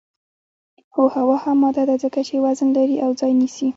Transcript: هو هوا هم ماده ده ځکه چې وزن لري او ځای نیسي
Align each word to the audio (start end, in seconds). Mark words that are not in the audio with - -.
هو 0.95 1.07
هوا 1.15 1.37
هم 1.43 1.57
ماده 1.63 1.83
ده 1.89 1.95
ځکه 2.03 2.19
چې 2.27 2.35
وزن 2.45 2.69
لري 2.77 2.97
او 3.05 3.11
ځای 3.19 3.31
نیسي 3.41 3.69